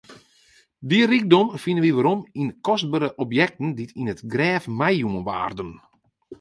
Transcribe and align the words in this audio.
Dy 0.89 0.99
rykdom 1.09 1.47
fine 1.63 1.81
wy 1.83 1.91
werom 1.95 2.21
yn 2.41 2.49
kostbere 2.65 3.07
objekten 3.23 3.69
dy't 3.77 3.95
yn 3.99 4.11
it 4.13 4.21
grêf 4.33 4.63
meijûn 4.79 5.21
waarden. 5.27 5.71